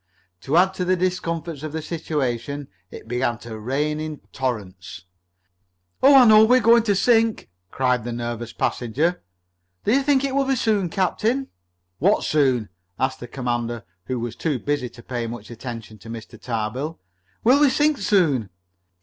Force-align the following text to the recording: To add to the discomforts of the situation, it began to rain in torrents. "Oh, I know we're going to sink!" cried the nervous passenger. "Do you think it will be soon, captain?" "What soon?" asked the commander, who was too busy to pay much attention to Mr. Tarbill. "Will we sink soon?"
To 0.39 0.57
add 0.57 0.73
to 0.73 0.83
the 0.83 0.95
discomforts 0.95 1.61
of 1.61 1.73
the 1.73 1.81
situation, 1.83 2.69
it 2.89 3.07
began 3.07 3.37
to 3.41 3.59
rain 3.59 3.99
in 3.99 4.21
torrents. 4.33 5.05
"Oh, 6.01 6.15
I 6.15 6.25
know 6.25 6.43
we're 6.43 6.59
going 6.59 6.81
to 6.85 6.95
sink!" 6.95 7.51
cried 7.69 8.03
the 8.03 8.11
nervous 8.11 8.51
passenger. 8.51 9.21
"Do 9.83 9.91
you 9.93 10.01
think 10.01 10.23
it 10.23 10.33
will 10.33 10.45
be 10.45 10.55
soon, 10.55 10.89
captain?" 10.89 11.49
"What 11.99 12.23
soon?" 12.23 12.69
asked 12.99 13.19
the 13.19 13.27
commander, 13.27 13.83
who 14.05 14.19
was 14.19 14.35
too 14.35 14.57
busy 14.57 14.89
to 14.89 15.03
pay 15.03 15.27
much 15.27 15.51
attention 15.51 15.99
to 15.99 16.09
Mr. 16.09 16.41
Tarbill. 16.41 16.99
"Will 17.43 17.59
we 17.59 17.69
sink 17.69 17.99
soon?" 17.99 18.49